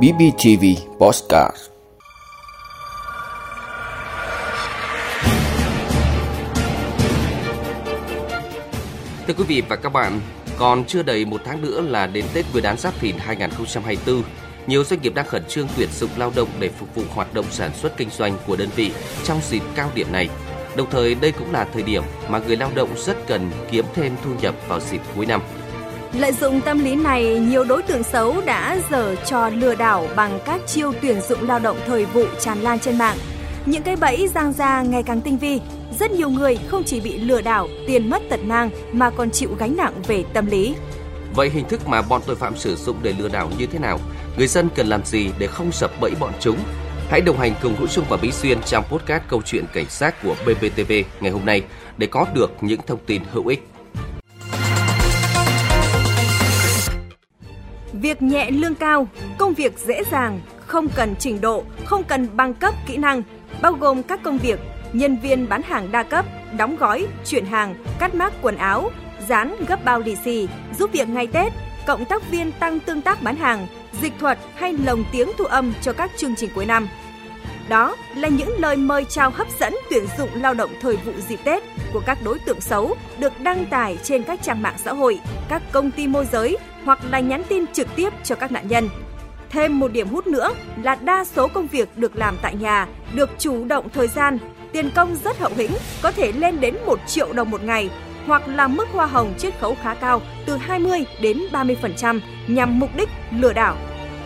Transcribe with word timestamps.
BBTV 0.00 0.64
Postcard 0.98 1.56
Thưa 9.26 9.34
quý 9.38 9.44
vị 9.48 9.62
và 9.68 9.76
các 9.76 9.92
bạn, 9.92 10.20
còn 10.58 10.84
chưa 10.84 11.02
đầy 11.02 11.24
một 11.24 11.40
tháng 11.44 11.62
nữa 11.62 11.80
là 11.80 12.06
đến 12.06 12.24
Tết 12.34 12.44
Nguyên 12.52 12.64
đán 12.64 12.78
Giáp 12.78 13.00
Thìn 13.00 13.16
2024. 13.18 14.22
Nhiều 14.66 14.84
doanh 14.84 15.02
nghiệp 15.02 15.14
đang 15.14 15.26
khẩn 15.26 15.44
trương 15.48 15.68
tuyển 15.76 15.88
dụng 15.92 16.10
lao 16.16 16.32
động 16.36 16.48
để 16.58 16.68
phục 16.68 16.94
vụ 16.94 17.02
hoạt 17.14 17.34
động 17.34 17.46
sản 17.50 17.70
xuất 17.74 17.96
kinh 17.96 18.10
doanh 18.10 18.38
của 18.46 18.56
đơn 18.56 18.68
vị 18.76 18.92
trong 19.24 19.40
dịp 19.48 19.62
cao 19.74 19.90
điểm 19.94 20.12
này. 20.12 20.28
Đồng 20.76 20.90
thời 20.90 21.14
đây 21.14 21.32
cũng 21.32 21.52
là 21.52 21.64
thời 21.72 21.82
điểm 21.82 22.02
mà 22.28 22.38
người 22.38 22.56
lao 22.56 22.70
động 22.74 22.88
rất 22.96 23.16
cần 23.26 23.50
kiếm 23.70 23.84
thêm 23.94 24.12
thu 24.24 24.30
nhập 24.42 24.54
vào 24.68 24.80
dịp 24.80 25.00
cuối 25.16 25.26
năm. 25.26 25.42
Lợi 26.18 26.32
dụng 26.32 26.60
tâm 26.60 26.78
lý 26.78 26.94
này, 26.94 27.38
nhiều 27.38 27.64
đối 27.64 27.82
tượng 27.82 28.02
xấu 28.02 28.40
đã 28.46 28.78
dở 28.90 29.14
trò 29.14 29.48
lừa 29.48 29.74
đảo 29.74 30.08
bằng 30.16 30.38
các 30.46 30.60
chiêu 30.66 30.92
tuyển 31.02 31.20
dụng 31.20 31.48
lao 31.48 31.58
động 31.58 31.78
thời 31.86 32.06
vụ 32.06 32.24
tràn 32.40 32.60
lan 32.60 32.78
trên 32.78 32.98
mạng. 32.98 33.16
Những 33.66 33.82
cái 33.82 33.96
bẫy 33.96 34.28
giang 34.28 34.52
ra 34.52 34.82
ngày 34.82 35.02
càng 35.02 35.20
tinh 35.20 35.38
vi, 35.38 35.60
rất 35.98 36.10
nhiều 36.10 36.30
người 36.30 36.58
không 36.68 36.84
chỉ 36.84 37.00
bị 37.00 37.18
lừa 37.18 37.40
đảo, 37.40 37.68
tiền 37.86 38.10
mất 38.10 38.22
tật 38.30 38.40
mang 38.44 38.70
mà 38.92 39.10
còn 39.10 39.30
chịu 39.30 39.50
gánh 39.58 39.76
nặng 39.76 39.94
về 40.06 40.24
tâm 40.32 40.46
lý. 40.46 40.74
Vậy 41.34 41.50
hình 41.50 41.68
thức 41.68 41.88
mà 41.88 42.02
bọn 42.02 42.22
tội 42.26 42.36
phạm 42.36 42.56
sử 42.56 42.76
dụng 42.76 42.96
để 43.02 43.14
lừa 43.18 43.28
đảo 43.28 43.50
như 43.58 43.66
thế 43.66 43.78
nào? 43.78 43.98
Người 44.36 44.46
dân 44.46 44.68
cần 44.74 44.86
làm 44.86 45.04
gì 45.04 45.30
để 45.38 45.46
không 45.46 45.72
sập 45.72 46.00
bẫy 46.00 46.12
bọn 46.20 46.32
chúng? 46.40 46.58
Hãy 47.08 47.20
đồng 47.20 47.38
hành 47.38 47.54
cùng 47.62 47.76
Hữu 47.76 47.86
Trung 47.86 48.04
và 48.08 48.16
Bí 48.16 48.32
Xuyên 48.32 48.62
trong 48.62 48.84
podcast 48.84 49.22
câu 49.28 49.42
chuyện 49.44 49.64
cảnh 49.72 49.86
sát 49.88 50.22
của 50.22 50.34
BBTV 50.44 50.92
ngày 51.20 51.32
hôm 51.32 51.46
nay 51.46 51.62
để 51.96 52.06
có 52.06 52.26
được 52.34 52.50
những 52.60 52.80
thông 52.86 52.98
tin 53.06 53.22
hữu 53.32 53.46
ích. 53.46 53.71
Việc 58.02 58.22
nhẹ 58.22 58.50
lương 58.50 58.74
cao, 58.74 59.06
công 59.38 59.54
việc 59.54 59.78
dễ 59.78 60.02
dàng, 60.10 60.40
không 60.66 60.88
cần 60.88 61.14
trình 61.18 61.40
độ, 61.40 61.64
không 61.84 62.04
cần 62.04 62.28
bằng 62.36 62.54
cấp 62.54 62.74
kỹ 62.86 62.96
năng, 62.96 63.22
bao 63.60 63.72
gồm 63.72 64.02
các 64.02 64.22
công 64.22 64.38
việc 64.38 64.60
nhân 64.92 65.16
viên 65.22 65.48
bán 65.48 65.62
hàng 65.62 65.92
đa 65.92 66.02
cấp, 66.02 66.24
đóng 66.56 66.76
gói, 66.76 67.06
chuyển 67.26 67.46
hàng, 67.46 67.74
cắt 67.98 68.14
mác 68.14 68.32
quần 68.42 68.56
áo, 68.56 68.90
dán 69.28 69.56
gấp 69.68 69.84
bao 69.84 70.00
lì 70.00 70.16
xì, 70.24 70.48
giúp 70.78 70.92
việc 70.92 71.08
ngày 71.08 71.26
Tết, 71.26 71.52
cộng 71.86 72.04
tác 72.04 72.30
viên 72.30 72.52
tăng 72.52 72.80
tương 72.80 73.02
tác 73.02 73.22
bán 73.22 73.36
hàng, 73.36 73.66
dịch 74.02 74.12
thuật 74.20 74.38
hay 74.54 74.72
lồng 74.72 75.04
tiếng 75.12 75.30
thu 75.38 75.44
âm 75.44 75.72
cho 75.82 75.92
các 75.92 76.10
chương 76.16 76.36
trình 76.36 76.50
cuối 76.54 76.66
năm. 76.66 76.88
Đó 77.68 77.96
là 78.16 78.28
những 78.28 78.58
lời 78.58 78.76
mời 78.76 79.04
chào 79.04 79.30
hấp 79.30 79.46
dẫn 79.60 79.74
tuyển 79.90 80.04
dụng 80.18 80.30
lao 80.34 80.54
động 80.54 80.70
thời 80.80 80.96
vụ 80.96 81.12
dịp 81.28 81.40
Tết 81.44 81.62
của 81.92 82.02
các 82.06 82.18
đối 82.24 82.38
tượng 82.38 82.60
xấu 82.60 82.96
được 83.18 83.40
đăng 83.40 83.66
tải 83.66 83.98
trên 84.02 84.22
các 84.22 84.42
trang 84.42 84.62
mạng 84.62 84.76
xã 84.84 84.92
hội, 84.92 85.20
các 85.48 85.62
công 85.72 85.90
ty 85.90 86.06
môi 86.06 86.26
giới 86.32 86.56
hoặc 86.84 86.98
là 87.10 87.20
nhắn 87.20 87.42
tin 87.48 87.66
trực 87.72 87.88
tiếp 87.96 88.12
cho 88.24 88.34
các 88.34 88.52
nạn 88.52 88.68
nhân. 88.68 88.88
Thêm 89.50 89.78
một 89.80 89.92
điểm 89.92 90.08
hút 90.08 90.26
nữa 90.26 90.54
là 90.82 90.94
đa 90.94 91.24
số 91.24 91.48
công 91.48 91.66
việc 91.66 91.88
được 91.96 92.16
làm 92.16 92.36
tại 92.42 92.54
nhà, 92.54 92.86
được 93.14 93.30
chủ 93.38 93.64
động 93.64 93.88
thời 93.94 94.08
gian, 94.08 94.38
tiền 94.72 94.90
công 94.94 95.16
rất 95.24 95.38
hậu 95.38 95.52
hĩnh, 95.56 95.70
có 96.02 96.12
thể 96.12 96.32
lên 96.32 96.60
đến 96.60 96.76
1 96.86 96.98
triệu 97.06 97.32
đồng 97.32 97.50
một 97.50 97.62
ngày 97.62 97.90
hoặc 98.26 98.48
là 98.48 98.68
mức 98.68 98.88
hoa 98.92 99.06
hồng 99.06 99.34
chiết 99.38 99.54
khấu 99.60 99.76
khá 99.82 99.94
cao 99.94 100.22
từ 100.46 100.56
20 100.56 101.04
đến 101.20 101.38
30% 101.52 102.20
nhằm 102.46 102.78
mục 102.78 102.90
đích 102.96 103.08
lừa 103.30 103.52
đảo. 103.52 103.76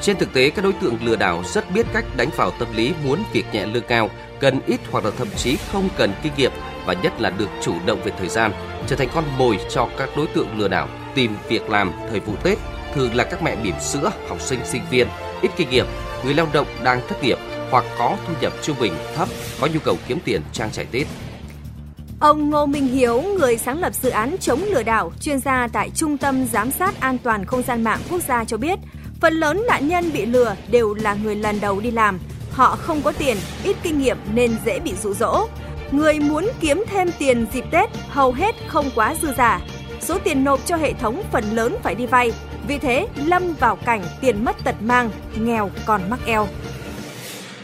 Trên 0.00 0.16
thực 0.16 0.32
tế, 0.32 0.50
các 0.50 0.62
đối 0.62 0.72
tượng 0.72 0.96
lừa 1.04 1.16
đảo 1.16 1.42
rất 1.46 1.70
biết 1.70 1.86
cách 1.92 2.04
đánh 2.16 2.28
vào 2.36 2.50
tâm 2.50 2.68
lý 2.74 2.92
muốn 3.04 3.22
việc 3.32 3.44
nhẹ 3.52 3.66
lương 3.66 3.84
cao, 3.88 4.10
cần 4.40 4.60
ít 4.66 4.80
hoặc 4.90 5.04
là 5.04 5.10
thậm 5.18 5.28
chí 5.36 5.56
không 5.72 5.88
cần 5.96 6.12
kinh 6.22 6.32
nghiệm 6.36 6.52
và 6.86 6.94
nhất 6.94 7.20
là 7.20 7.30
được 7.30 7.48
chủ 7.62 7.74
động 7.86 8.00
về 8.04 8.12
thời 8.18 8.28
gian, 8.28 8.52
trở 8.86 8.96
thành 8.96 9.08
con 9.14 9.24
mồi 9.38 9.58
cho 9.70 9.88
các 9.98 10.08
đối 10.16 10.26
tượng 10.26 10.58
lừa 10.58 10.68
đảo 10.68 10.88
tìm 11.16 11.36
việc 11.48 11.70
làm 11.70 11.92
thời 12.10 12.20
vụ 12.20 12.32
Tết, 12.42 12.58
thường 12.94 13.14
là 13.14 13.24
các 13.24 13.42
mẹ 13.42 13.56
bỉm 13.62 13.74
sữa, 13.80 14.12
học 14.28 14.40
sinh 14.40 14.60
sinh 14.64 14.82
viên, 14.90 15.06
ít 15.42 15.50
kinh 15.56 15.70
nghiệm, 15.70 15.86
người 16.24 16.34
lao 16.34 16.48
động 16.52 16.66
đang 16.84 17.00
thất 17.08 17.22
nghiệp 17.22 17.38
hoặc 17.70 17.84
có 17.98 18.16
thu 18.26 18.34
nhập 18.40 18.52
trung 18.62 18.76
bình 18.80 18.92
thấp, 19.14 19.28
có 19.60 19.68
nhu 19.74 19.80
cầu 19.84 19.96
kiếm 20.08 20.18
tiền 20.24 20.42
trang 20.52 20.70
trải 20.72 20.84
Tết. 20.84 21.06
Ông 22.20 22.50
Ngô 22.50 22.66
Minh 22.66 22.86
Hiếu, 22.86 23.22
người 23.22 23.56
sáng 23.56 23.80
lập 23.80 23.94
dự 23.94 24.10
án 24.10 24.36
chống 24.40 24.64
lừa 24.64 24.82
đảo, 24.82 25.12
chuyên 25.20 25.38
gia 25.40 25.68
tại 25.72 25.90
Trung 25.94 26.18
tâm 26.18 26.46
Giám 26.52 26.70
sát 26.70 27.00
An 27.00 27.18
toàn 27.18 27.44
Không 27.44 27.62
gian 27.62 27.84
mạng 27.84 28.00
quốc 28.10 28.22
gia 28.28 28.44
cho 28.44 28.56
biết, 28.56 28.78
phần 29.20 29.34
lớn 29.34 29.64
nạn 29.68 29.88
nhân 29.88 30.12
bị 30.12 30.26
lừa 30.26 30.56
đều 30.70 30.94
là 30.94 31.14
người 31.14 31.36
lần 31.36 31.60
đầu 31.60 31.80
đi 31.80 31.90
làm. 31.90 32.18
Họ 32.52 32.76
không 32.76 33.02
có 33.02 33.12
tiền, 33.12 33.36
ít 33.64 33.76
kinh 33.82 33.98
nghiệm 33.98 34.16
nên 34.34 34.56
dễ 34.64 34.78
bị 34.78 34.92
rụ 35.02 35.14
dỗ. 35.14 35.46
Người 35.90 36.18
muốn 36.18 36.48
kiếm 36.60 36.84
thêm 36.90 37.10
tiền 37.18 37.46
dịp 37.52 37.64
Tết 37.70 37.90
hầu 38.08 38.32
hết 38.32 38.54
không 38.68 38.90
quá 38.94 39.14
dư 39.22 39.28
giả. 39.38 39.60
Số 40.00 40.18
tiền 40.24 40.44
nộp 40.44 40.66
cho 40.66 40.76
hệ 40.76 40.92
thống 40.92 41.22
phần 41.32 41.44
lớn 41.44 41.76
phải 41.82 41.94
đi 41.94 42.06
vay, 42.06 42.32
vì 42.68 42.78
thế 42.78 43.06
lâm 43.16 43.54
vào 43.60 43.76
cảnh 43.76 44.02
tiền 44.20 44.44
mất 44.44 44.56
tật 44.64 44.82
mang, 44.82 45.10
nghèo 45.36 45.70
còn 45.86 46.10
mắc 46.10 46.20
eo. 46.26 46.48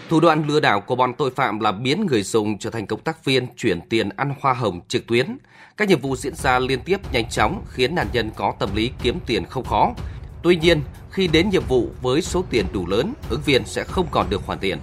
Thủ 0.09 0.21
đoạn 0.21 0.47
lừa 0.49 0.61
đảo 0.61 0.81
của 0.81 0.97
bọn 0.97 1.15
tội 1.19 1.31
phạm 1.31 1.61
là 1.61 1.73
biến 1.73 2.07
người 2.07 2.23
dùng 2.23 2.59
trở 2.59 2.71
thành 2.71 2.87
công 2.87 3.01
tác 3.01 3.25
viên 3.25 3.47
chuyển 3.57 3.81
tiền 3.89 4.09
ăn 4.17 4.35
hoa 4.41 4.53
hồng 4.53 4.81
trực 4.89 5.07
tuyến. 5.07 5.37
Các 5.77 5.89
nhiệm 5.89 6.01
vụ 6.01 6.17
diễn 6.17 6.35
ra 6.35 6.59
liên 6.59 6.81
tiếp 6.81 7.13
nhanh 7.13 7.31
chóng 7.31 7.65
khiến 7.69 7.95
nạn 7.95 8.07
nhân 8.13 8.31
có 8.37 8.55
tâm 8.59 8.69
lý 8.75 8.91
kiếm 9.03 9.19
tiền 9.27 9.45
không 9.47 9.65
khó. 9.65 9.93
Tuy 10.43 10.57
nhiên, 10.57 10.81
khi 11.11 11.29
đến 11.29 11.51
nhiệm 11.51 11.63
vụ 11.69 11.89
với 12.03 12.23
số 12.23 12.45
tiền 12.51 12.67
đủ 12.73 12.87
lớn, 12.87 13.15
ứng 13.31 13.41
viên 13.45 13.65
sẽ 13.65 13.85
không 13.85 14.07
còn 14.11 14.31
được 14.31 14.43
hoàn 14.47 14.59
tiền. 14.59 14.79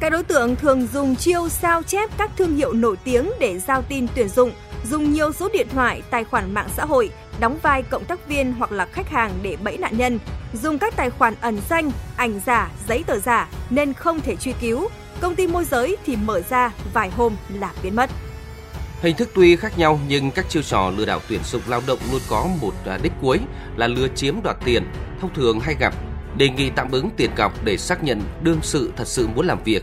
Các 0.00 0.10
đối 0.10 0.22
tượng 0.22 0.56
thường 0.56 0.86
dùng 0.92 1.16
chiêu 1.16 1.48
sao 1.48 1.82
chép 1.82 2.10
các 2.18 2.30
thương 2.36 2.56
hiệu 2.56 2.72
nổi 2.72 2.96
tiếng 3.04 3.30
để 3.40 3.58
giao 3.58 3.82
tin 3.82 4.06
tuyển 4.14 4.28
dụng, 4.28 4.52
dùng 4.90 5.12
nhiều 5.12 5.32
số 5.32 5.48
điện 5.52 5.66
thoại, 5.70 6.02
tài 6.10 6.24
khoản 6.24 6.54
mạng 6.54 6.68
xã 6.76 6.84
hội, 6.84 7.10
đóng 7.40 7.58
vai 7.62 7.82
cộng 7.82 8.04
tác 8.04 8.28
viên 8.28 8.52
hoặc 8.52 8.72
là 8.72 8.86
khách 8.92 9.08
hàng 9.08 9.32
để 9.42 9.56
bẫy 9.64 9.78
nạn 9.78 9.98
nhân, 9.98 10.18
dùng 10.52 10.78
các 10.78 10.96
tài 10.96 11.10
khoản 11.10 11.34
ẩn 11.40 11.58
danh, 11.70 11.90
ảnh 12.16 12.40
giả, 12.46 12.70
giấy 12.88 13.04
tờ 13.06 13.18
giả 13.18 13.48
nên 13.70 13.92
không 13.92 14.20
thể 14.20 14.36
truy 14.36 14.52
cứu. 14.60 14.88
Công 15.20 15.34
ty 15.34 15.46
môi 15.46 15.64
giới 15.64 15.96
thì 16.06 16.16
mở 16.16 16.40
ra 16.50 16.72
vài 16.92 17.10
hôm 17.10 17.36
là 17.48 17.72
biến 17.82 17.96
mất. 17.96 18.10
Hình 19.00 19.16
thức 19.16 19.28
tuy 19.34 19.56
khác 19.56 19.78
nhau 19.78 20.00
nhưng 20.08 20.30
các 20.30 20.48
chiêu 20.48 20.62
trò 20.62 20.90
lừa 20.96 21.04
đảo 21.04 21.20
tuyển 21.28 21.40
dụng 21.44 21.62
lao 21.66 21.82
động 21.86 21.98
luôn 22.12 22.20
có 22.28 22.48
một 22.60 22.72
à, 22.86 22.98
đích 23.02 23.12
cuối 23.20 23.38
là 23.76 23.86
lừa 23.86 24.08
chiếm 24.08 24.42
đoạt 24.42 24.56
tiền, 24.64 24.82
thông 25.20 25.34
thường 25.34 25.60
hay 25.60 25.74
gặp 25.80 25.94
đề 26.38 26.48
nghị 26.48 26.70
tạm 26.70 26.90
ứng 26.90 27.10
tiền 27.16 27.30
cọc 27.36 27.64
để 27.64 27.76
xác 27.76 28.04
nhận 28.04 28.20
đương 28.42 28.58
sự 28.62 28.92
thật 28.96 29.06
sự 29.06 29.28
muốn 29.34 29.46
làm 29.46 29.58
việc, 29.64 29.82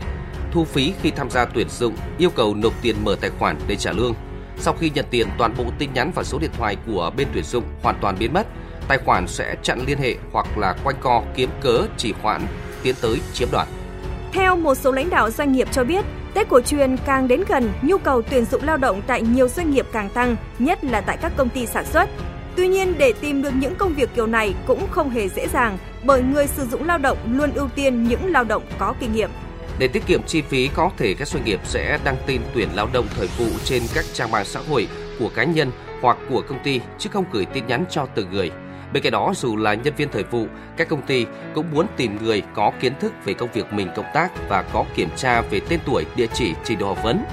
thu 0.52 0.64
phí 0.64 0.92
khi 1.02 1.10
tham 1.10 1.30
gia 1.30 1.44
tuyển 1.44 1.68
dụng, 1.68 1.96
yêu 2.18 2.30
cầu 2.30 2.54
nộp 2.54 2.72
tiền 2.82 2.96
mở 3.04 3.16
tài 3.20 3.30
khoản 3.30 3.56
để 3.66 3.76
trả 3.76 3.92
lương. 3.92 4.14
Sau 4.58 4.74
khi 4.80 4.90
nhận 4.90 5.04
tiền, 5.10 5.28
toàn 5.38 5.54
bộ 5.58 5.64
tin 5.78 5.92
nhắn 5.94 6.12
và 6.14 6.22
số 6.22 6.38
điện 6.38 6.50
thoại 6.58 6.76
của 6.86 7.12
bên 7.16 7.28
tuyển 7.34 7.44
dụng 7.44 7.64
hoàn 7.82 7.96
toàn 8.00 8.16
biến 8.18 8.32
mất. 8.32 8.46
Tài 8.88 8.98
khoản 8.98 9.28
sẽ 9.28 9.56
chặn 9.62 9.84
liên 9.86 9.98
hệ 9.98 10.14
hoặc 10.32 10.58
là 10.58 10.74
quanh 10.84 10.96
co 11.00 11.22
kiếm 11.36 11.50
cớ 11.60 11.86
chỉ 11.96 12.14
hoãn 12.22 12.46
tiến 12.82 12.94
tới 13.00 13.20
chiếm 13.32 13.48
đoạt. 13.52 13.68
Theo 14.32 14.56
một 14.56 14.74
số 14.74 14.92
lãnh 14.92 15.10
đạo 15.10 15.30
doanh 15.30 15.52
nghiệp 15.52 15.68
cho 15.72 15.84
biết, 15.84 16.04
Tết 16.34 16.48
cổ 16.48 16.60
truyền 16.60 16.96
càng 17.06 17.28
đến 17.28 17.44
gần, 17.48 17.72
nhu 17.82 17.98
cầu 17.98 18.22
tuyển 18.22 18.44
dụng 18.44 18.62
lao 18.64 18.76
động 18.76 19.02
tại 19.06 19.22
nhiều 19.22 19.48
doanh 19.48 19.70
nghiệp 19.70 19.86
càng 19.92 20.10
tăng, 20.10 20.36
nhất 20.58 20.84
là 20.84 21.00
tại 21.00 21.16
các 21.22 21.32
công 21.36 21.48
ty 21.48 21.66
sản 21.66 21.84
xuất. 21.86 22.08
Tuy 22.56 22.68
nhiên, 22.68 22.94
để 22.98 23.12
tìm 23.20 23.42
được 23.42 23.50
những 23.58 23.74
công 23.74 23.94
việc 23.94 24.10
kiểu 24.14 24.26
này 24.26 24.54
cũng 24.66 24.86
không 24.90 25.10
hề 25.10 25.28
dễ 25.28 25.48
dàng, 25.48 25.78
bởi 26.04 26.22
người 26.22 26.46
sử 26.46 26.66
dụng 26.66 26.84
lao 26.84 26.98
động 26.98 27.18
luôn 27.30 27.50
ưu 27.54 27.68
tiên 27.68 28.04
những 28.04 28.32
lao 28.32 28.44
động 28.44 28.62
có 28.78 28.94
kinh 29.00 29.12
nghiệm. 29.12 29.30
Để 29.78 29.88
tiết 29.88 30.06
kiệm 30.06 30.22
chi 30.22 30.42
phí, 30.42 30.70
có 30.74 30.90
thể 30.96 31.14
các 31.14 31.28
doanh 31.28 31.44
nghiệp 31.44 31.60
sẽ 31.64 31.98
đăng 32.04 32.16
tin 32.26 32.40
tuyển 32.54 32.68
lao 32.74 32.88
động 32.92 33.06
thời 33.16 33.28
vụ 33.38 33.46
trên 33.64 33.82
các 33.94 34.04
trang 34.12 34.30
mạng 34.30 34.44
xã 34.44 34.60
hội 34.68 34.88
của 35.18 35.30
cá 35.34 35.44
nhân 35.44 35.70
hoặc 36.02 36.16
của 36.30 36.42
công 36.48 36.58
ty 36.64 36.80
chứ 36.98 37.10
không 37.12 37.24
gửi 37.32 37.44
tin 37.44 37.66
nhắn 37.66 37.84
cho 37.90 38.06
từng 38.14 38.30
người. 38.30 38.50
Bên 38.92 39.02
cạnh 39.02 39.12
đó, 39.12 39.32
dù 39.36 39.56
là 39.56 39.74
nhân 39.74 39.94
viên 39.96 40.08
thời 40.08 40.22
vụ, 40.22 40.46
các 40.76 40.88
công 40.88 41.02
ty 41.02 41.26
cũng 41.54 41.66
muốn 41.72 41.86
tìm 41.96 42.18
người 42.22 42.42
có 42.54 42.72
kiến 42.80 42.92
thức 43.00 43.12
về 43.24 43.34
công 43.34 43.48
việc 43.52 43.72
mình 43.72 43.88
công 43.96 44.06
tác 44.14 44.48
và 44.48 44.62
có 44.62 44.84
kiểm 44.94 45.08
tra 45.16 45.40
về 45.40 45.60
tên 45.68 45.80
tuổi, 45.86 46.06
địa 46.16 46.26
chỉ, 46.34 46.52
trình 46.64 46.78
độ 46.78 46.86
học 46.86 47.02
vấn. 47.02 47.24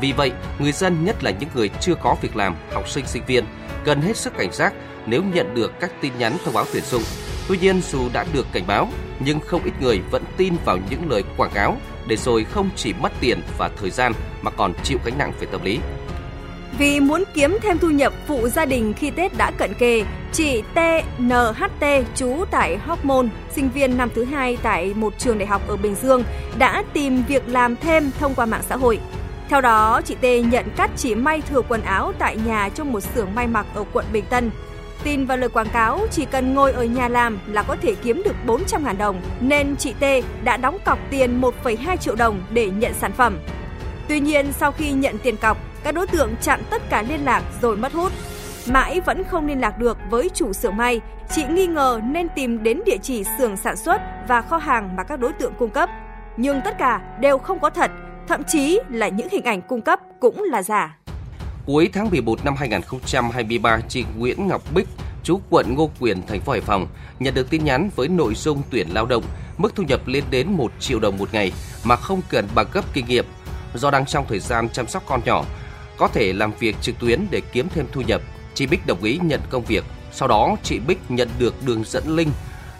Vì 0.00 0.12
vậy, 0.12 0.32
người 0.58 0.72
dân 0.72 1.04
nhất 1.04 1.24
là 1.24 1.30
những 1.30 1.50
người 1.54 1.70
chưa 1.80 1.94
có 1.94 2.16
việc 2.22 2.36
làm, 2.36 2.54
học 2.72 2.88
sinh, 2.88 3.06
sinh 3.06 3.22
viên 3.26 3.44
cần 3.84 4.00
hết 4.00 4.16
sức 4.16 4.32
cảnh 4.38 4.52
giác 4.52 4.72
nếu 5.06 5.22
nhận 5.22 5.54
được 5.54 5.72
các 5.80 5.90
tin 6.00 6.12
nhắn 6.18 6.36
thông 6.44 6.54
báo 6.54 6.64
tuyển 6.72 6.84
dụng. 6.84 7.02
Tuy 7.48 7.58
nhiên, 7.58 7.80
dù 7.90 8.08
đã 8.12 8.24
được 8.32 8.46
cảnh 8.52 8.66
báo, 8.66 8.88
nhưng 9.20 9.40
không 9.40 9.64
ít 9.64 9.72
người 9.80 10.00
vẫn 10.10 10.24
tin 10.36 10.54
vào 10.64 10.78
những 10.90 11.10
lời 11.10 11.24
quảng 11.36 11.50
cáo 11.54 11.76
để 12.06 12.16
rồi 12.16 12.44
không 12.44 12.70
chỉ 12.76 12.92
mất 12.92 13.12
tiền 13.20 13.40
và 13.58 13.70
thời 13.80 13.90
gian 13.90 14.12
mà 14.42 14.50
còn 14.50 14.72
chịu 14.82 14.98
gánh 15.04 15.18
nặng 15.18 15.32
về 15.40 15.46
tâm 15.52 15.64
lý. 15.64 15.78
Vì 16.78 17.00
muốn 17.00 17.24
kiếm 17.34 17.58
thêm 17.62 17.78
thu 17.78 17.90
nhập 17.90 18.12
phụ 18.26 18.48
gia 18.48 18.64
đình 18.64 18.94
khi 18.94 19.10
Tết 19.10 19.36
đã 19.36 19.50
cận 19.50 19.74
kề, 19.74 20.04
chị 20.32 20.62
TNHT 20.74 21.86
trú 22.14 22.44
tại 22.50 22.76
Hóc 22.76 23.04
Môn, 23.04 23.28
sinh 23.54 23.70
viên 23.70 23.98
năm 23.98 24.08
thứ 24.14 24.24
hai 24.24 24.58
tại 24.62 24.94
một 24.94 25.18
trường 25.18 25.38
đại 25.38 25.46
học 25.46 25.68
ở 25.68 25.76
Bình 25.76 25.94
Dương, 26.02 26.24
đã 26.58 26.82
tìm 26.92 27.22
việc 27.28 27.48
làm 27.48 27.76
thêm 27.76 28.10
thông 28.18 28.34
qua 28.34 28.46
mạng 28.46 28.62
xã 28.68 28.76
hội. 28.76 28.98
Theo 29.50 29.60
đó, 29.60 30.00
chị 30.04 30.14
T 30.14 30.24
nhận 30.52 30.66
cắt 30.76 30.90
chỉ 30.96 31.14
may 31.14 31.40
thừa 31.40 31.62
quần 31.68 31.82
áo 31.82 32.12
tại 32.18 32.36
nhà 32.46 32.68
trong 32.68 32.92
một 32.92 33.00
xưởng 33.00 33.34
may 33.34 33.46
mặc 33.46 33.66
ở 33.74 33.84
quận 33.92 34.04
Bình 34.12 34.24
Tân. 34.30 34.50
Tin 35.04 35.26
vào 35.26 35.36
lời 35.38 35.48
quảng 35.48 35.68
cáo 35.72 36.00
chỉ 36.10 36.24
cần 36.24 36.54
ngồi 36.54 36.72
ở 36.72 36.84
nhà 36.84 37.08
làm 37.08 37.38
là 37.46 37.62
có 37.62 37.76
thể 37.82 37.94
kiếm 37.94 38.22
được 38.24 38.34
400.000 38.46 38.96
đồng, 38.96 39.20
nên 39.40 39.76
chị 39.76 39.94
T 40.00 40.04
đã 40.44 40.56
đóng 40.56 40.78
cọc 40.84 40.98
tiền 41.10 41.40
1,2 41.40 41.96
triệu 41.96 42.14
đồng 42.14 42.42
để 42.50 42.70
nhận 42.70 42.94
sản 42.94 43.12
phẩm. 43.12 43.38
Tuy 44.08 44.20
nhiên, 44.20 44.52
sau 44.52 44.72
khi 44.72 44.92
nhận 44.92 45.18
tiền 45.18 45.36
cọc, 45.36 45.58
các 45.84 45.94
đối 45.94 46.06
tượng 46.06 46.34
chặn 46.40 46.62
tất 46.70 46.82
cả 46.90 47.02
liên 47.02 47.24
lạc 47.24 47.42
rồi 47.62 47.76
mất 47.76 47.92
hút. 47.92 48.12
mãi 48.66 49.00
vẫn 49.00 49.24
không 49.24 49.46
liên 49.46 49.60
lạc 49.60 49.78
được 49.78 49.98
với 50.10 50.30
chủ 50.34 50.52
xưởng 50.52 50.76
may. 50.76 51.00
Chị 51.30 51.44
nghi 51.44 51.66
ngờ 51.66 52.00
nên 52.04 52.28
tìm 52.28 52.62
đến 52.62 52.80
địa 52.86 52.98
chỉ 53.02 53.24
xưởng 53.38 53.56
sản 53.56 53.76
xuất 53.76 54.00
và 54.28 54.42
kho 54.42 54.56
hàng 54.56 54.96
mà 54.96 55.04
các 55.04 55.20
đối 55.20 55.32
tượng 55.32 55.52
cung 55.58 55.70
cấp. 55.70 55.90
Nhưng 56.36 56.60
tất 56.64 56.78
cả 56.78 57.00
đều 57.20 57.38
không 57.38 57.60
có 57.60 57.70
thật, 57.70 57.90
thậm 58.30 58.42
chí 58.44 58.78
là 58.90 59.08
những 59.08 59.28
hình 59.30 59.44
ảnh 59.44 59.62
cung 59.62 59.80
cấp 59.80 60.00
cũng 60.20 60.42
là 60.42 60.62
giả. 60.62 60.98
Cuối 61.66 61.90
tháng 61.92 62.10
11 62.10 62.44
năm 62.44 62.54
2023, 62.56 63.80
chị 63.88 64.04
Nguyễn 64.18 64.48
Ngọc 64.48 64.62
Bích, 64.74 64.88
chú 65.22 65.40
quận 65.50 65.74
Ngô 65.74 65.90
Quyền, 66.00 66.26
thành 66.26 66.40
phố 66.40 66.52
Hải 66.52 66.60
Phòng, 66.60 66.86
nhận 67.18 67.34
được 67.34 67.50
tin 67.50 67.64
nhắn 67.64 67.90
với 67.96 68.08
nội 68.08 68.34
dung 68.34 68.62
tuyển 68.70 68.88
lao 68.90 69.06
động, 69.06 69.24
mức 69.58 69.76
thu 69.76 69.82
nhập 69.82 70.00
lên 70.06 70.24
đến 70.30 70.52
1 70.52 70.72
triệu 70.80 71.00
đồng 71.00 71.18
một 71.18 71.28
ngày 71.32 71.52
mà 71.84 71.96
không 71.96 72.20
cần 72.28 72.48
bằng 72.54 72.66
cấp 72.72 72.84
kinh 72.92 73.06
nghiệm. 73.06 73.24
Do 73.74 73.90
đang 73.90 74.06
trong 74.06 74.24
thời 74.28 74.38
gian 74.38 74.68
chăm 74.68 74.86
sóc 74.86 75.02
con 75.06 75.20
nhỏ, 75.24 75.44
có 75.96 76.08
thể 76.08 76.32
làm 76.32 76.52
việc 76.58 76.76
trực 76.82 76.98
tuyến 76.98 77.26
để 77.30 77.40
kiếm 77.52 77.68
thêm 77.74 77.86
thu 77.92 78.00
nhập. 78.00 78.22
Chị 78.54 78.66
Bích 78.66 78.86
đồng 78.86 79.02
ý 79.02 79.18
nhận 79.22 79.40
công 79.50 79.64
việc. 79.64 79.84
Sau 80.12 80.28
đó, 80.28 80.56
chị 80.62 80.78
Bích 80.78 80.98
nhận 81.08 81.28
được 81.38 81.54
đường 81.66 81.84
dẫn 81.84 82.16
link 82.16 82.32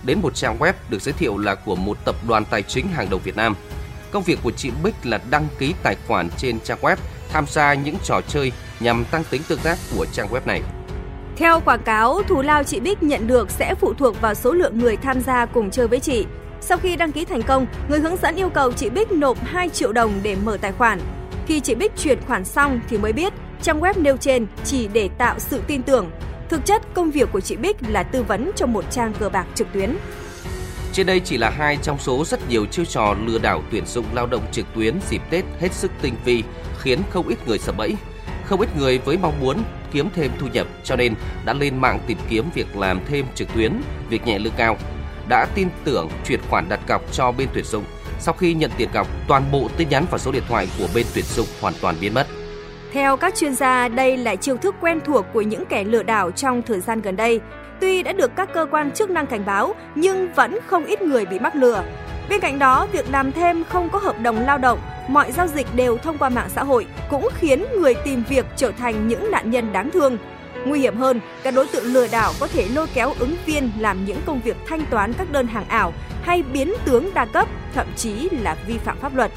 đến 0.02 0.18
một 0.22 0.34
trang 0.34 0.58
web 0.58 0.72
được 0.88 1.02
giới 1.02 1.12
thiệu 1.12 1.38
là 1.38 1.54
của 1.54 1.76
một 1.76 1.98
tập 2.04 2.14
đoàn 2.28 2.44
tài 2.44 2.62
chính 2.62 2.88
hàng 2.88 3.10
đầu 3.10 3.18
Việt 3.24 3.36
Nam. 3.36 3.54
Công 4.12 4.22
việc 4.22 4.38
của 4.42 4.50
chị 4.50 4.70
Bích 4.82 4.94
là 5.04 5.20
đăng 5.30 5.46
ký 5.58 5.74
tài 5.82 5.96
khoản 6.08 6.28
trên 6.36 6.60
trang 6.60 6.78
web, 6.80 6.96
tham 7.32 7.46
gia 7.48 7.74
những 7.74 7.96
trò 8.04 8.20
chơi 8.28 8.52
nhằm 8.80 9.04
tăng 9.10 9.24
tính 9.30 9.42
tương 9.48 9.58
tác 9.58 9.78
của 9.96 10.06
trang 10.12 10.28
web 10.28 10.40
này. 10.46 10.62
Theo 11.36 11.60
quảng 11.60 11.82
cáo, 11.82 12.22
thù 12.22 12.42
lao 12.42 12.64
chị 12.64 12.80
Bích 12.80 13.02
nhận 13.02 13.26
được 13.26 13.50
sẽ 13.50 13.74
phụ 13.74 13.94
thuộc 13.94 14.20
vào 14.20 14.34
số 14.34 14.52
lượng 14.52 14.78
người 14.78 14.96
tham 14.96 15.20
gia 15.20 15.46
cùng 15.46 15.70
chơi 15.70 15.88
với 15.88 16.00
chị. 16.00 16.26
Sau 16.60 16.78
khi 16.78 16.96
đăng 16.96 17.12
ký 17.12 17.24
thành 17.24 17.42
công, 17.42 17.66
người 17.88 18.00
hướng 18.00 18.16
dẫn 18.16 18.36
yêu 18.36 18.48
cầu 18.48 18.72
chị 18.72 18.90
Bích 18.90 19.12
nộp 19.12 19.44
2 19.44 19.68
triệu 19.68 19.92
đồng 19.92 20.20
để 20.22 20.36
mở 20.44 20.56
tài 20.60 20.72
khoản. 20.72 21.00
Khi 21.46 21.60
chị 21.60 21.74
Bích 21.74 21.96
chuyển 21.96 22.18
khoản 22.26 22.44
xong 22.44 22.80
thì 22.88 22.98
mới 22.98 23.12
biết 23.12 23.32
trang 23.62 23.80
web 23.80 24.02
nêu 24.02 24.16
trên 24.16 24.46
chỉ 24.64 24.88
để 24.88 25.08
tạo 25.18 25.38
sự 25.38 25.60
tin 25.66 25.82
tưởng. 25.82 26.10
Thực 26.48 26.66
chất, 26.66 26.82
công 26.94 27.10
việc 27.10 27.28
của 27.32 27.40
chị 27.40 27.56
Bích 27.56 27.76
là 27.88 28.02
tư 28.02 28.22
vấn 28.22 28.50
cho 28.56 28.66
một 28.66 28.84
trang 28.90 29.12
cờ 29.18 29.28
bạc 29.28 29.46
trực 29.54 29.72
tuyến. 29.72 29.96
Trên 30.92 31.06
đây 31.06 31.20
chỉ 31.20 31.38
là 31.38 31.50
hai 31.50 31.78
trong 31.82 31.98
số 31.98 32.24
rất 32.24 32.48
nhiều 32.48 32.66
chiêu 32.66 32.84
trò 32.84 33.14
lừa 33.26 33.38
đảo 33.38 33.62
tuyển 33.70 33.86
dụng 33.86 34.04
lao 34.14 34.26
động 34.26 34.42
trực 34.52 34.66
tuyến 34.74 34.94
dịp 35.10 35.22
Tết 35.30 35.44
hết 35.60 35.72
sức 35.72 35.90
tinh 36.02 36.14
vi, 36.24 36.42
khiến 36.78 36.98
không 37.10 37.28
ít 37.28 37.38
người 37.46 37.58
sập 37.58 37.76
bẫy. 37.76 37.94
Không 38.44 38.60
ít 38.60 38.68
người 38.78 38.98
với 38.98 39.16
mong 39.16 39.40
muốn 39.40 39.62
kiếm 39.92 40.08
thêm 40.14 40.30
thu 40.38 40.46
nhập 40.52 40.66
cho 40.84 40.96
nên 40.96 41.14
đã 41.44 41.52
lên 41.52 41.80
mạng 41.80 42.00
tìm 42.06 42.18
kiếm 42.28 42.44
việc 42.54 42.76
làm 42.76 43.00
thêm 43.08 43.26
trực 43.34 43.54
tuyến, 43.54 43.72
việc 44.08 44.26
nhẹ 44.26 44.38
lương 44.38 44.52
cao, 44.56 44.76
đã 45.28 45.46
tin 45.54 45.68
tưởng 45.84 46.08
chuyển 46.26 46.40
khoản 46.50 46.68
đặt 46.68 46.80
cọc 46.86 47.12
cho 47.12 47.32
bên 47.32 47.48
tuyển 47.54 47.64
dụng. 47.64 47.84
Sau 48.20 48.34
khi 48.34 48.54
nhận 48.54 48.70
tiền 48.76 48.88
cọc, 48.94 49.06
toàn 49.28 49.42
bộ 49.52 49.68
tin 49.76 49.88
nhắn 49.88 50.06
và 50.10 50.18
số 50.18 50.32
điện 50.32 50.42
thoại 50.48 50.68
của 50.78 50.86
bên 50.94 51.06
tuyển 51.14 51.24
dụng 51.24 51.46
hoàn 51.60 51.74
toàn 51.80 51.94
biến 52.00 52.14
mất. 52.14 52.26
Theo 52.92 53.16
các 53.16 53.34
chuyên 53.36 53.54
gia, 53.54 53.88
đây 53.88 54.16
là 54.16 54.36
chiêu 54.36 54.56
thức 54.56 54.74
quen 54.80 55.00
thuộc 55.04 55.26
của 55.32 55.40
những 55.40 55.66
kẻ 55.66 55.84
lừa 55.84 56.02
đảo 56.02 56.30
trong 56.30 56.62
thời 56.62 56.80
gian 56.80 57.00
gần 57.00 57.16
đây. 57.16 57.40
Tuy 57.80 58.02
đã 58.02 58.12
được 58.12 58.30
các 58.36 58.48
cơ 58.54 58.66
quan 58.70 58.90
chức 58.90 59.10
năng 59.10 59.26
cảnh 59.26 59.46
báo, 59.46 59.74
nhưng 59.94 60.32
vẫn 60.34 60.58
không 60.66 60.84
ít 60.84 61.02
người 61.02 61.26
bị 61.26 61.38
mắc 61.38 61.54
lừa. 61.54 61.82
Bên 62.28 62.40
cạnh 62.40 62.58
đó, 62.58 62.86
việc 62.92 63.10
làm 63.10 63.32
thêm 63.32 63.64
không 63.64 63.88
có 63.88 63.98
hợp 63.98 64.20
đồng 64.20 64.40
lao 64.40 64.58
động, 64.58 64.78
mọi 65.08 65.32
giao 65.32 65.46
dịch 65.46 65.66
đều 65.74 65.98
thông 65.98 66.18
qua 66.18 66.28
mạng 66.28 66.48
xã 66.54 66.64
hội 66.64 66.86
cũng 67.10 67.28
khiến 67.38 67.64
người 67.80 67.94
tìm 68.04 68.22
việc 68.28 68.46
trở 68.56 68.70
thành 68.70 69.08
những 69.08 69.30
nạn 69.30 69.50
nhân 69.50 69.72
đáng 69.72 69.90
thương. 69.90 70.18
Nguy 70.66 70.80
hiểm 70.80 70.96
hơn, 70.96 71.20
các 71.42 71.54
đối 71.54 71.66
tượng 71.66 71.84
lừa 71.84 72.06
đảo 72.06 72.32
có 72.40 72.46
thể 72.46 72.68
lôi 72.68 72.86
kéo 72.94 73.12
ứng 73.18 73.36
viên 73.46 73.70
làm 73.78 74.04
những 74.04 74.20
công 74.26 74.40
việc 74.40 74.56
thanh 74.66 74.86
toán 74.90 75.12
các 75.12 75.32
đơn 75.32 75.46
hàng 75.46 75.68
ảo 75.68 75.92
hay 76.22 76.42
biến 76.42 76.74
tướng 76.84 77.14
đa 77.14 77.24
cấp, 77.24 77.48
thậm 77.74 77.86
chí 77.96 78.28
là 78.32 78.56
vi 78.66 78.78
phạm 78.78 78.98
pháp 78.98 79.16
luật. 79.16 79.30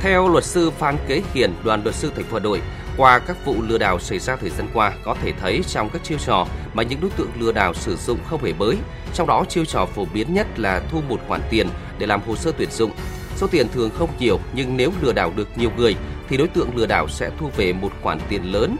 Theo 0.00 0.28
luật 0.28 0.44
sư 0.44 0.70
Phan 0.70 0.96
Kế 1.08 1.22
Hiền, 1.34 1.52
đoàn 1.64 1.82
luật 1.84 1.94
sư 1.94 2.12
thành 2.14 2.24
phố 2.24 2.36
Hà 2.36 2.42
Nội, 2.42 2.60
qua 2.96 3.18
các 3.18 3.44
vụ 3.44 3.54
lừa 3.68 3.78
đảo 3.78 3.98
xảy 3.98 4.18
ra 4.18 4.36
thời 4.36 4.50
gian 4.50 4.68
qua, 4.74 4.92
có 5.04 5.16
thể 5.22 5.32
thấy 5.40 5.60
trong 5.68 5.90
các 5.90 6.04
chiêu 6.04 6.18
trò 6.18 6.46
mà 6.74 6.82
những 6.82 7.00
đối 7.00 7.10
tượng 7.10 7.30
lừa 7.40 7.52
đảo 7.52 7.74
sử 7.74 7.96
dụng 7.96 8.18
không 8.28 8.44
hề 8.44 8.52
mới. 8.52 8.76
Trong 9.14 9.28
đó, 9.28 9.44
chiêu 9.48 9.64
trò 9.64 9.86
phổ 9.86 10.04
biến 10.14 10.34
nhất 10.34 10.46
là 10.56 10.82
thu 10.90 11.00
một 11.08 11.20
khoản 11.28 11.40
tiền 11.50 11.68
để 11.98 12.06
làm 12.06 12.20
hồ 12.26 12.36
sơ 12.36 12.52
tuyển 12.58 12.70
dụng. 12.70 12.90
Số 13.36 13.46
tiền 13.46 13.68
thường 13.68 13.90
không 13.98 14.10
nhiều, 14.18 14.38
nhưng 14.54 14.76
nếu 14.76 14.90
lừa 15.02 15.12
đảo 15.12 15.32
được 15.36 15.48
nhiều 15.56 15.70
người, 15.76 15.96
thì 16.28 16.36
đối 16.36 16.48
tượng 16.48 16.76
lừa 16.76 16.86
đảo 16.86 17.08
sẽ 17.08 17.30
thu 17.38 17.50
về 17.56 17.72
một 17.72 17.92
khoản 18.02 18.18
tiền 18.28 18.52
lớn. 18.52 18.76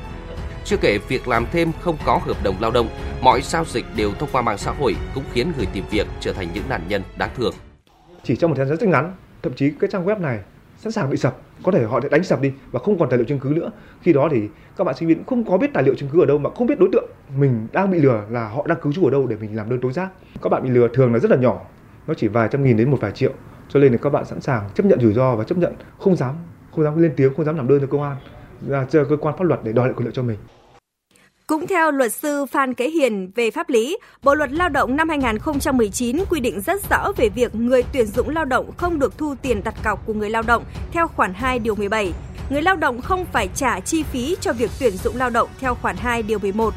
Chưa 0.65 0.77
kể 0.77 0.99
việc 1.09 1.29
làm 1.29 1.47
thêm 1.53 1.73
không 1.81 1.97
có 2.05 2.21
hợp 2.27 2.43
đồng 2.43 2.57
lao 2.61 2.71
động, 2.71 2.89
mọi 3.21 3.41
giao 3.43 3.65
dịch 3.65 3.85
đều 3.97 4.13
thông 4.13 4.29
qua 4.33 4.43
mạng 4.43 4.59
xã 4.59 4.71
hội 4.71 4.97
cũng 5.15 5.25
khiến 5.33 5.53
người 5.57 5.67
tìm 5.67 5.85
việc 5.91 6.07
trở 6.21 6.33
thành 6.33 6.49
những 6.55 6.65
nạn 6.69 6.83
nhân 6.89 7.03
đáng 7.17 7.31
thương. 7.37 7.55
Chỉ 8.25 8.37
trong 8.37 8.51
một 8.51 8.57
thời 8.57 8.67
gian 8.67 8.77
rất 8.77 8.89
ngắn, 8.89 9.17
thậm 9.43 9.53
chí 9.57 9.73
cái 9.81 9.91
trang 9.93 10.07
web 10.07 10.21
này 10.21 10.39
sẵn 10.83 10.93
sàng 10.93 11.11
bị 11.11 11.17
sập, 11.17 11.37
có 11.65 11.73
thể 11.73 11.85
họ 11.85 12.01
sẽ 12.01 12.09
đánh 12.09 12.25
sập 12.25 12.41
đi 12.41 12.53
và 12.71 12.81
không 12.81 12.99
còn 12.99 13.09
tài 13.09 13.19
liệu 13.19 13.27
chứng 13.27 13.39
cứ 13.39 13.49
nữa. 13.49 13.71
Khi 14.01 14.13
đó 14.13 14.29
thì 14.31 14.49
các 14.77 14.85
bạn 14.85 14.95
sinh 14.97 15.09
viên 15.09 15.25
không 15.25 15.45
có 15.45 15.59
biết 15.59 15.71
tài 15.75 15.85
liệu 15.85 15.95
chứng 15.95 16.09
cứ 16.13 16.21
ở 16.21 16.27
đâu 16.27 16.39
mà 16.39 16.51
không 16.55 16.67
biết 16.67 16.79
đối 16.79 16.89
tượng 16.93 17.11
mình 17.39 17.67
đang 17.73 17.91
bị 17.91 17.99
lừa 17.99 18.25
là 18.31 18.49
họ 18.49 18.67
đang 18.67 18.79
cứu 18.83 18.93
chú 18.93 19.05
ở 19.05 19.11
đâu 19.11 19.27
để 19.27 19.37
mình 19.41 19.57
làm 19.57 19.71
đơn 19.71 19.81
tố 19.81 19.93
giác. 19.93 20.11
Các 20.43 20.49
bạn 20.51 20.63
bị 20.63 20.71
lừa 20.71 20.89
thường 20.89 21.13
là 21.13 21.19
rất 21.19 21.31
là 21.31 21.37
nhỏ, 21.37 21.61
nó 22.07 22.15
chỉ 22.15 22.29
vài 22.29 22.49
trăm 22.53 22.65
nghìn 22.65 22.77
đến 22.77 22.91
một 22.91 22.99
vài 23.01 23.13
triệu, 23.13 23.33
cho 23.69 23.81
nên 23.81 23.93
là 23.93 23.99
các 23.99 24.11
bạn 24.11 24.25
sẵn 24.25 24.41
sàng 24.41 24.69
chấp 24.75 24.87
nhận 24.87 25.01
rủi 25.01 25.13
ro 25.13 25.37
và 25.37 25.45
chấp 25.45 25.59
nhận 25.59 25.75
không 25.99 26.17
dám 26.17 26.35
không 26.75 26.85
dám 26.85 27.03
lên 27.03 27.13
tiếng, 27.17 27.35
không 27.35 27.47
dám 27.47 27.57
làm 27.57 27.69
đơn 27.69 27.81
cho 27.81 27.87
công 27.87 28.03
an, 28.03 28.17
ra 28.69 28.87
cơ 28.93 29.17
quan 29.21 29.37
pháp 29.39 29.45
luật 29.45 29.61
để 29.65 29.73
đòi 29.73 29.87
lại 29.87 29.95
quyền 29.97 30.05
lợi 30.05 30.13
cho 30.15 30.23
mình 30.23 30.39
cũng 31.53 31.67
theo 31.67 31.91
luật 31.91 32.13
sư 32.13 32.47
Phan 32.47 32.75
Kế 32.75 32.91
Hiền 32.91 33.31
về 33.35 33.51
pháp 33.51 33.71
lý, 33.71 33.99
Bộ 34.23 34.35
luật 34.35 34.53
Lao 34.53 34.69
động 34.69 34.97
năm 34.97 35.09
2019 35.09 36.25
quy 36.31 36.41
định 36.41 36.61
rất 36.61 36.91
rõ 36.91 37.13
về 37.17 37.29
việc 37.29 37.55
người 37.55 37.83
tuyển 37.93 38.07
dụng 38.07 38.29
lao 38.29 38.45
động 38.45 38.71
không 38.77 38.99
được 38.99 39.19
thu 39.19 39.35
tiền 39.43 39.65
đặt 39.65 39.75
cọc 39.85 40.07
của 40.07 40.15
người 40.15 40.31
lao 40.31 40.43
động 40.43 40.65
theo 40.93 41.09
khoản 41.09 41.35
2 41.35 41.59
điều 41.59 41.75
17. 41.75 42.13
Người 42.51 42.63
lao 42.63 42.77
động 42.77 43.01
không 43.01 43.25
phải 43.33 43.49
trả 43.55 43.81
chi 43.81 44.03
phí 44.03 44.37
cho 44.41 44.53
việc 44.53 44.71
tuyển 44.81 44.97
dụng 44.97 45.17
lao 45.17 45.31
động 45.31 45.49
theo 45.61 45.75
khoản 45.75 45.97
2 45.97 46.23
điều 46.23 46.39
11. 46.39 46.75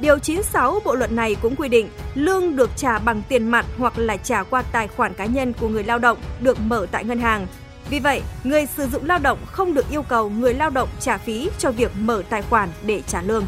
Điều 0.00 0.18
96 0.18 0.80
bộ 0.84 0.94
luật 0.94 1.12
này 1.12 1.36
cũng 1.42 1.56
quy 1.56 1.68
định 1.68 1.88
lương 2.14 2.56
được 2.56 2.70
trả 2.76 2.98
bằng 2.98 3.22
tiền 3.28 3.48
mặt 3.48 3.66
hoặc 3.78 3.98
là 3.98 4.16
trả 4.16 4.42
qua 4.42 4.62
tài 4.62 4.88
khoản 4.88 5.14
cá 5.14 5.26
nhân 5.26 5.52
của 5.60 5.68
người 5.68 5.84
lao 5.84 5.98
động 5.98 6.18
được 6.40 6.60
mở 6.60 6.86
tại 6.90 7.04
ngân 7.04 7.18
hàng. 7.18 7.46
Vì 7.90 8.00
vậy, 8.00 8.22
người 8.44 8.66
sử 8.66 8.86
dụng 8.86 9.06
lao 9.06 9.18
động 9.18 9.38
không 9.46 9.74
được 9.74 9.90
yêu 9.90 10.02
cầu 10.02 10.30
người 10.30 10.54
lao 10.54 10.70
động 10.70 10.88
trả 11.00 11.18
phí 11.18 11.50
cho 11.58 11.70
việc 11.70 11.90
mở 12.00 12.22
tài 12.30 12.42
khoản 12.42 12.68
để 12.86 13.02
trả 13.06 13.22
lương. 13.22 13.46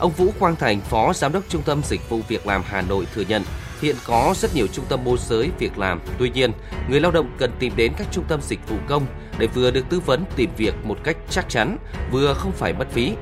Ông 0.00 0.12
Vũ 0.12 0.32
Quang 0.38 0.56
Thành, 0.56 0.80
Phó 0.80 1.12
Giám 1.12 1.32
đốc 1.32 1.44
Trung 1.48 1.62
tâm 1.62 1.82
Dịch 1.84 2.08
vụ 2.08 2.20
Việc 2.28 2.46
làm 2.46 2.62
Hà 2.66 2.82
Nội 2.82 3.06
thừa 3.14 3.24
nhận 3.28 3.42
hiện 3.80 3.96
có 4.06 4.34
rất 4.36 4.54
nhiều 4.54 4.66
trung 4.66 4.84
tâm 4.88 5.04
môi 5.04 5.18
giới 5.28 5.50
việc 5.58 5.78
làm. 5.78 6.00
Tuy 6.18 6.30
nhiên, 6.30 6.52
người 6.90 7.00
lao 7.00 7.12
động 7.12 7.36
cần 7.38 7.50
tìm 7.58 7.72
đến 7.76 7.92
các 7.96 8.06
trung 8.12 8.24
tâm 8.28 8.40
dịch 8.42 8.68
vụ 8.68 8.76
công 8.88 9.06
để 9.38 9.46
vừa 9.46 9.70
được 9.70 9.84
tư 9.90 10.00
vấn 10.00 10.24
tìm 10.36 10.50
việc 10.56 10.74
một 10.84 10.98
cách 11.04 11.16
chắc 11.30 11.48
chắn, 11.48 11.76
vừa 12.10 12.34
không 12.34 12.52
phải 12.52 12.72
mất 12.72 12.90
phí. 12.90 13.12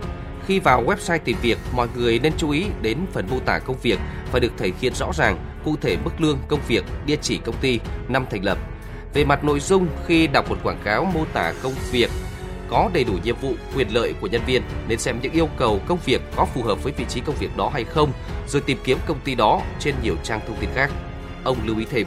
Khi 0.47 0.61
vào 0.61 0.85
website 0.85 1.19
tìm 1.25 1.37
việc, 1.43 1.59
mọi 1.77 1.89
người 1.97 2.19
nên 2.19 2.33
chú 2.37 2.51
ý 2.51 2.67
đến 2.83 2.99
phần 3.13 3.27
mô 3.31 3.39
tả 3.39 3.59
công 3.59 3.77
việc 3.83 3.99
phải 4.31 4.41
được 4.41 4.53
thể 4.59 4.73
hiện 4.81 4.95
rõ 4.95 5.11
ràng, 5.15 5.39
cụ 5.65 5.77
thể 5.81 5.97
mức 6.05 6.21
lương, 6.21 6.39
công 6.49 6.61
việc, 6.69 6.85
địa 7.07 7.17
chỉ 7.23 7.39
công 7.45 7.57
ty, 7.61 7.81
năm 8.09 8.27
thành 8.31 8.45
lập. 8.45 8.59
Về 9.15 9.25
mặt 9.25 9.45
nội 9.45 9.61
dung, 9.61 9.87
khi 10.07 10.27
đọc 10.27 10.51
một 10.51 10.59
quảng 10.63 10.81
cáo 10.85 11.05
mô 11.15 11.25
tả 11.33 11.53
công 11.63 11.75
việc 11.91 12.11
có 12.71 12.91
đầy 12.93 13.05
đủ 13.05 13.13
nhiệm 13.25 13.37
vụ, 13.41 13.53
quyền 13.77 13.89
lợi 13.95 14.15
của 14.21 14.27
nhân 14.27 14.43
viên 14.47 14.63
nên 14.89 14.99
xem 14.99 15.19
những 15.23 15.33
yêu 15.33 15.49
cầu 15.57 15.81
công 15.89 15.99
việc 16.05 16.23
có 16.37 16.45
phù 16.45 16.63
hợp 16.63 16.83
với 16.83 16.93
vị 16.93 17.05
trí 17.09 17.21
công 17.21 17.37
việc 17.39 17.57
đó 17.57 17.71
hay 17.75 17.85
không, 17.85 18.13
rồi 18.49 18.63
tìm 18.67 18.79
kiếm 18.85 18.99
công 19.07 19.21
ty 19.25 19.35
đó 19.35 19.61
trên 19.79 19.95
nhiều 20.03 20.15
trang 20.23 20.41
thông 20.47 20.57
tin 20.61 20.71
khác. 20.75 20.91
Ông 21.45 21.57
lưu 21.65 21.79
ý 21.79 21.87
thêm. 21.91 22.07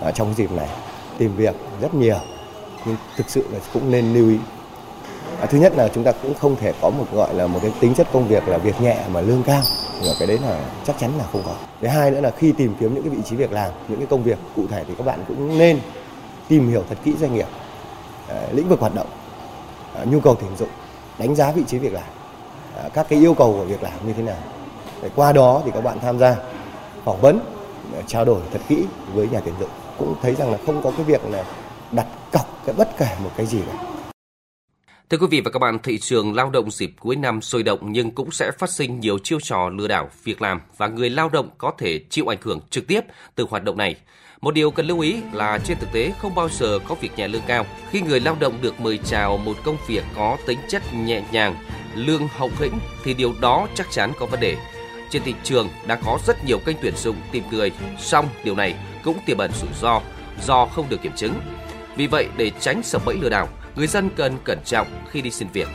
Ở 0.00 0.12
trong 0.12 0.34
dịp 0.34 0.52
này 0.52 0.68
tìm 1.18 1.36
việc 1.36 1.54
rất 1.80 1.94
nhiều 1.94 2.18
nhưng 2.86 2.96
thực 3.16 3.30
sự 3.30 3.44
là 3.52 3.58
cũng 3.72 3.90
nên 3.90 4.14
lưu 4.14 4.28
ý. 4.28 4.36
À, 5.40 5.46
thứ 5.46 5.58
nhất 5.58 5.72
là 5.76 5.88
chúng 5.94 6.04
ta 6.04 6.12
cũng 6.12 6.34
không 6.34 6.56
thể 6.56 6.72
có 6.80 6.90
một 6.90 7.06
gọi 7.12 7.34
là 7.34 7.46
một 7.46 7.58
cái 7.62 7.72
tính 7.80 7.94
chất 7.94 8.06
công 8.12 8.28
việc 8.28 8.48
là 8.48 8.58
việc 8.58 8.80
nhẹ 8.80 8.96
mà 9.12 9.20
lương 9.20 9.42
cao 9.42 9.62
và 10.00 10.12
cái 10.18 10.28
đấy 10.28 10.38
là 10.42 10.64
chắc 10.86 10.98
chắn 10.98 11.10
là 11.18 11.24
không 11.32 11.42
có. 11.46 11.54
Thứ 11.80 11.88
hai 11.88 12.10
nữa 12.10 12.20
là 12.20 12.30
khi 12.30 12.52
tìm 12.52 12.74
kiếm 12.80 12.94
những 12.94 13.02
cái 13.02 13.10
vị 13.10 13.22
trí 13.24 13.36
việc 13.36 13.52
làm, 13.52 13.70
những 13.88 13.98
cái 13.98 14.06
công 14.10 14.22
việc 14.22 14.38
cụ 14.56 14.66
thể 14.70 14.84
thì 14.88 14.94
các 14.98 15.06
bạn 15.06 15.24
cũng 15.28 15.58
nên 15.58 15.80
tìm 16.48 16.68
hiểu 16.68 16.84
thật 16.88 16.96
kỹ 17.04 17.14
doanh 17.20 17.34
nghiệp, 17.34 17.46
à, 18.28 18.36
lĩnh 18.52 18.68
vực 18.68 18.80
hoạt 18.80 18.94
động 18.94 19.06
À, 19.94 20.04
nhu 20.04 20.20
cầu 20.20 20.36
tuyển 20.40 20.56
dụng 20.56 20.68
đánh 21.18 21.34
giá 21.34 21.52
vị 21.52 21.62
trí 21.66 21.78
việc 21.78 21.92
làm 21.92 22.08
à, 22.76 22.88
các 22.94 23.06
cái 23.08 23.18
yêu 23.18 23.34
cầu 23.34 23.52
của 23.52 23.64
việc 23.64 23.82
làm 23.82 24.06
như 24.06 24.12
thế 24.12 24.22
nào. 24.22 24.38
Để 25.02 25.10
qua 25.16 25.32
đó 25.32 25.62
thì 25.64 25.70
các 25.74 25.80
bạn 25.80 25.98
tham 26.00 26.18
gia 26.18 26.36
phỏng 27.04 27.20
vấn 27.20 27.40
à, 27.96 28.02
trao 28.06 28.24
đổi 28.24 28.40
thật 28.52 28.60
kỹ 28.68 28.84
với 29.14 29.28
nhà 29.28 29.40
tuyển 29.44 29.54
dụng. 29.60 29.70
Cũng 29.98 30.14
thấy 30.22 30.34
rằng 30.34 30.52
là 30.52 30.58
không 30.66 30.82
có 30.82 30.92
cái 30.96 31.04
việc 31.04 31.20
là 31.30 31.44
đặt 31.92 32.06
cọc 32.32 32.62
cái 32.66 32.74
bất 32.78 32.88
kể 32.98 33.16
một 33.24 33.30
cái 33.36 33.46
gì 33.46 33.58
cả. 33.66 33.84
Thưa 35.10 35.18
quý 35.18 35.26
vị 35.30 35.40
và 35.44 35.50
các 35.50 35.58
bạn, 35.58 35.78
thị 35.82 35.98
trường 35.98 36.34
lao 36.34 36.50
động 36.50 36.70
dịp 36.70 36.92
cuối 37.00 37.16
năm 37.16 37.42
sôi 37.42 37.62
động 37.62 37.78
nhưng 37.82 38.10
cũng 38.10 38.30
sẽ 38.30 38.50
phát 38.58 38.70
sinh 38.70 39.00
nhiều 39.00 39.18
chiêu 39.18 39.38
trò 39.42 39.68
lừa 39.68 39.88
đảo 39.88 40.08
việc 40.24 40.42
làm 40.42 40.60
và 40.76 40.86
người 40.86 41.10
lao 41.10 41.28
động 41.28 41.48
có 41.58 41.72
thể 41.78 42.00
chịu 42.10 42.32
ảnh 42.32 42.38
hưởng 42.42 42.60
trực 42.70 42.86
tiếp 42.86 43.00
từ 43.34 43.46
hoạt 43.50 43.64
động 43.64 43.76
này. 43.76 43.96
Một 44.40 44.54
điều 44.54 44.70
cần 44.70 44.86
lưu 44.86 45.00
ý 45.00 45.16
là 45.32 45.58
trên 45.64 45.78
thực 45.78 45.92
tế 45.92 46.12
không 46.18 46.34
bao 46.34 46.48
giờ 46.48 46.78
có 46.88 46.94
việc 46.94 47.10
nhẹ 47.16 47.28
lương 47.28 47.42
cao. 47.46 47.66
Khi 47.90 48.00
người 48.00 48.20
lao 48.20 48.36
động 48.40 48.58
được 48.60 48.80
mời 48.80 48.98
chào 49.04 49.36
một 49.36 49.56
công 49.64 49.76
việc 49.86 50.04
có 50.16 50.36
tính 50.46 50.58
chất 50.68 50.82
nhẹ 50.94 51.22
nhàng, 51.32 51.56
lương 51.94 52.28
hậu 52.28 52.50
hĩnh 52.60 52.78
thì 53.04 53.14
điều 53.14 53.34
đó 53.40 53.68
chắc 53.74 53.86
chắn 53.90 54.12
có 54.18 54.26
vấn 54.26 54.40
đề. 54.40 54.56
Trên 55.10 55.22
thị 55.22 55.34
trường 55.44 55.68
đã 55.86 55.98
có 56.04 56.18
rất 56.26 56.44
nhiều 56.44 56.58
kênh 56.58 56.76
tuyển 56.82 56.96
dụng 56.96 57.16
tìm 57.32 57.44
người, 57.50 57.72
song 57.98 58.28
điều 58.44 58.54
này 58.54 58.74
cũng 59.04 59.18
tiềm 59.26 59.38
ẩn 59.38 59.50
rủi 59.60 59.70
ro 59.80 60.00
do 60.46 60.66
không 60.66 60.86
được 60.88 61.02
kiểm 61.02 61.12
chứng. 61.16 61.34
Vì 61.96 62.06
vậy 62.06 62.28
để 62.36 62.50
tránh 62.60 62.82
sập 62.82 63.04
bẫy 63.04 63.16
lừa 63.22 63.28
đảo, 63.28 63.48
người 63.76 63.86
dân 63.86 64.10
cần 64.16 64.36
cẩn 64.44 64.58
trọng 64.64 64.86
khi 65.10 65.20
đi 65.20 65.30
xin 65.30 65.48
việc. 65.52 65.68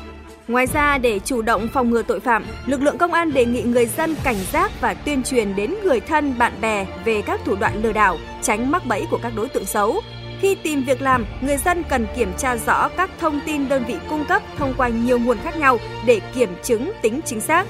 Ngoài 0.48 0.66
ra, 0.74 0.98
để 0.98 1.20
chủ 1.26 1.42
động 1.42 1.68
phòng 1.74 1.90
ngừa 1.90 2.02
tội 2.02 2.20
phạm, 2.20 2.46
lực 2.66 2.82
lượng 2.82 2.98
công 2.98 3.14
an 3.14 3.34
đề 3.34 3.46
nghị 3.46 3.62
người 3.62 3.86
dân 3.86 4.16
cảnh 4.24 4.36
giác 4.52 4.72
và 4.82 4.94
tuyên 4.94 5.24
truyền 5.24 5.56
đến 5.56 5.76
người 5.84 6.00
thân, 6.00 6.38
bạn 6.38 6.54
bè 6.62 6.86
về 7.06 7.22
các 7.22 7.40
thủ 7.46 7.56
đoạn 7.56 7.84
lừa 7.84 7.94
đảo, 7.94 8.18
tránh 8.42 8.72
mắc 8.72 8.86
bẫy 8.86 9.06
của 9.12 9.20
các 9.24 9.34
đối 9.36 9.50
tượng 9.50 9.66
xấu. 9.66 10.02
Khi 10.42 10.56
tìm 10.56 10.84
việc 10.84 11.02
làm, 11.02 11.26
người 11.42 11.58
dân 11.58 11.84
cần 11.90 12.08
kiểm 12.16 12.32
tra 12.38 12.58
rõ 12.58 12.90
các 12.90 13.10
thông 13.20 13.40
tin 13.46 13.70
đơn 13.70 13.84
vị 13.88 13.96
cung 14.10 14.26
cấp 14.26 14.42
thông 14.58 14.74
qua 14.78 14.88
nhiều 14.88 15.20
nguồn 15.20 15.38
khác 15.44 15.58
nhau 15.58 15.78
để 16.06 16.20
kiểm 16.36 16.56
chứng 16.64 16.92
tính 17.02 17.20
chính 17.26 17.42
xác. 17.42 17.66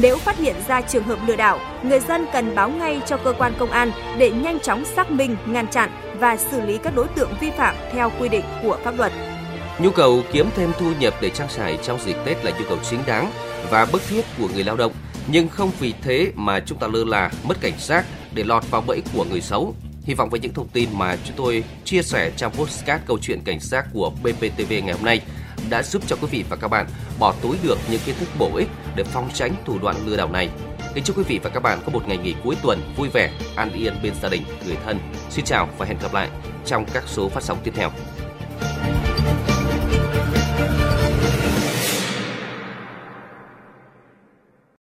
Nếu 0.00 0.18
phát 0.18 0.38
hiện 0.38 0.54
ra 0.68 0.80
trường 0.80 1.02
hợp 1.02 1.18
lừa 1.26 1.36
đảo, 1.36 1.60
người 1.82 2.00
dân 2.00 2.26
cần 2.32 2.54
báo 2.54 2.70
ngay 2.70 3.00
cho 3.06 3.16
cơ 3.16 3.32
quan 3.38 3.52
công 3.58 3.70
an 3.70 3.90
để 4.18 4.30
nhanh 4.30 4.60
chóng 4.60 4.84
xác 4.84 5.10
minh, 5.10 5.36
ngăn 5.46 5.66
chặn 5.66 5.90
và 6.20 6.36
xử 6.36 6.60
lý 6.60 6.78
các 6.78 6.96
đối 6.96 7.08
tượng 7.08 7.30
vi 7.40 7.50
phạm 7.50 7.74
theo 7.92 8.12
quy 8.20 8.28
định 8.28 8.44
của 8.62 8.78
pháp 8.84 8.94
luật. 8.98 9.12
Nhu 9.78 9.90
cầu 9.90 10.22
kiếm 10.32 10.50
thêm 10.56 10.72
thu 10.78 10.92
nhập 11.00 11.14
để 11.20 11.30
trang 11.30 11.48
trải 11.56 11.78
trong 11.82 11.98
dịp 12.04 12.16
Tết 12.24 12.44
là 12.44 12.50
nhu 12.50 12.64
cầu 12.68 12.78
chính 12.90 13.00
đáng 13.06 13.32
và 13.70 13.86
bức 13.92 14.02
thiết 14.08 14.24
của 14.38 14.48
người 14.54 14.64
lao 14.64 14.76
động, 14.76 14.92
nhưng 15.26 15.48
không 15.48 15.70
vì 15.80 15.94
thế 16.02 16.32
mà 16.34 16.60
chúng 16.60 16.78
ta 16.78 16.86
lơ 16.86 17.04
là, 17.04 17.30
mất 17.44 17.60
cảnh 17.60 17.72
giác 17.78 18.04
để 18.34 18.44
lọt 18.44 18.70
vào 18.70 18.80
bẫy 18.86 19.02
của 19.14 19.24
người 19.24 19.40
xấu. 19.40 19.74
Hy 20.02 20.14
vọng 20.14 20.30
với 20.30 20.40
những 20.40 20.54
thông 20.54 20.68
tin 20.68 20.88
mà 20.92 21.16
chúng 21.24 21.36
tôi 21.36 21.64
chia 21.84 22.02
sẻ 22.02 22.30
trong 22.36 22.52
podcast 22.52 23.02
câu 23.06 23.18
chuyện 23.22 23.40
cảnh 23.44 23.60
giác 23.60 23.86
của 23.92 24.10
BPTV 24.22 24.70
ngày 24.70 24.92
hôm 24.92 25.04
nay 25.04 25.20
đã 25.70 25.82
giúp 25.82 26.02
cho 26.06 26.16
quý 26.16 26.28
vị 26.30 26.44
và 26.48 26.56
các 26.56 26.68
bạn 26.68 26.86
bỏ 27.18 27.34
túi 27.42 27.56
được 27.62 27.78
những 27.90 28.00
kiến 28.06 28.14
thức 28.20 28.28
bổ 28.38 28.56
ích 28.56 28.68
để 28.96 29.04
phòng 29.04 29.30
tránh 29.34 29.54
thủ 29.64 29.78
đoạn 29.78 29.96
lừa 30.06 30.16
đảo 30.16 30.32
này. 30.32 30.48
Kính 30.94 31.04
chúc 31.04 31.18
quý 31.18 31.24
vị 31.28 31.40
và 31.42 31.50
các 31.50 31.62
bạn 31.62 31.78
có 31.84 31.92
một 31.92 32.08
ngày 32.08 32.18
nghỉ 32.18 32.34
cuối 32.44 32.56
tuần 32.62 32.80
vui 32.96 33.08
vẻ, 33.08 33.30
an 33.56 33.72
yên 33.72 33.94
bên 34.02 34.12
gia 34.22 34.28
đình, 34.28 34.42
người 34.66 34.76
thân. 34.84 34.98
Xin 35.30 35.44
chào 35.44 35.68
và 35.78 35.86
hẹn 35.86 35.98
gặp 36.02 36.14
lại 36.14 36.28
trong 36.66 36.86
các 36.92 37.04
số 37.06 37.28
phát 37.28 37.42
sóng 37.42 37.58
tiếp 37.64 37.72
theo. 37.74 37.90